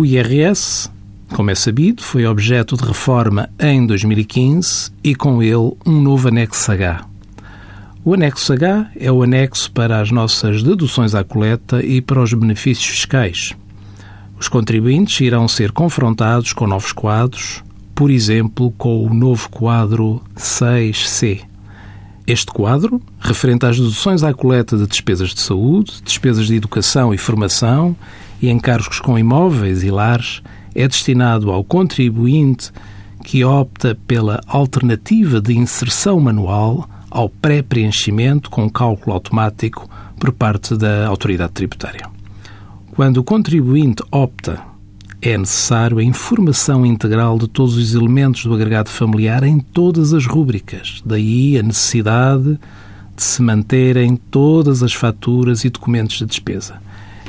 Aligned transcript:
O 0.00 0.06
IRS, 0.06 0.90
como 1.34 1.50
é 1.50 1.54
sabido, 1.54 2.02
foi 2.02 2.24
objeto 2.24 2.74
de 2.74 2.84
reforma 2.84 3.50
em 3.60 3.86
2015 3.86 4.90
e 5.04 5.14
com 5.14 5.42
ele 5.42 5.76
um 5.84 6.00
novo 6.00 6.28
anexo 6.28 6.72
H. 6.72 7.04
O 8.02 8.14
anexo 8.14 8.50
H 8.54 8.92
é 8.98 9.12
o 9.12 9.22
anexo 9.22 9.70
para 9.70 10.00
as 10.00 10.10
nossas 10.10 10.62
deduções 10.62 11.14
à 11.14 11.22
coleta 11.22 11.84
e 11.84 12.00
para 12.00 12.22
os 12.22 12.32
benefícios 12.32 12.86
fiscais. 12.86 13.54
Os 14.38 14.48
contribuintes 14.48 15.20
irão 15.20 15.46
ser 15.46 15.70
confrontados 15.70 16.54
com 16.54 16.66
novos 16.66 16.92
quadros, 16.92 17.62
por 17.94 18.10
exemplo, 18.10 18.70
com 18.78 19.04
o 19.04 19.12
novo 19.12 19.50
quadro 19.50 20.22
6C. 20.34 21.49
Este 22.30 22.52
quadro, 22.52 23.02
referente 23.18 23.66
às 23.66 23.76
deduções 23.76 24.22
à 24.22 24.32
coleta 24.32 24.76
de 24.76 24.86
despesas 24.86 25.30
de 25.30 25.40
saúde, 25.40 25.94
despesas 26.04 26.46
de 26.46 26.54
educação 26.54 27.12
e 27.12 27.18
formação 27.18 27.96
e 28.40 28.48
encargos 28.48 29.00
com 29.00 29.18
imóveis 29.18 29.82
e 29.82 29.90
lares, 29.90 30.40
é 30.72 30.86
destinado 30.86 31.50
ao 31.50 31.64
contribuinte 31.64 32.70
que 33.24 33.44
opta 33.44 33.98
pela 34.06 34.40
alternativa 34.46 35.40
de 35.40 35.58
inserção 35.58 36.20
manual 36.20 36.88
ao 37.10 37.28
pré-preenchimento 37.28 38.48
com 38.48 38.70
cálculo 38.70 39.12
automático 39.12 39.90
por 40.16 40.30
parte 40.30 40.76
da 40.76 41.08
autoridade 41.08 41.50
tributária. 41.50 42.06
Quando 42.92 43.16
o 43.16 43.24
contribuinte 43.24 44.04
opta, 44.12 44.69
é 45.22 45.36
necessário 45.36 45.98
a 45.98 46.04
informação 46.04 46.84
integral 46.86 47.38
de 47.38 47.46
todos 47.46 47.76
os 47.76 47.94
elementos 47.94 48.44
do 48.44 48.54
agregado 48.54 48.88
familiar 48.88 49.44
em 49.44 49.58
todas 49.58 50.14
as 50.14 50.24
rúbricas. 50.24 51.02
Daí 51.04 51.58
a 51.58 51.62
necessidade 51.62 52.58
de 53.14 53.22
se 53.22 53.42
manterem 53.42 54.16
todas 54.16 54.82
as 54.82 54.94
faturas 54.94 55.64
e 55.64 55.70
documentos 55.70 56.16
de 56.16 56.24
despesa. 56.24 56.80